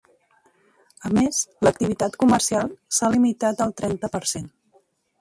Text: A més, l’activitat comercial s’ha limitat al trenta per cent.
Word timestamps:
A 1.09 1.11
més, 1.17 1.41
l’activitat 1.67 2.19
comercial 2.25 2.75
s’ha 2.99 3.13
limitat 3.19 3.65
al 3.67 3.79
trenta 3.83 4.15
per 4.19 4.27
cent. 4.37 4.55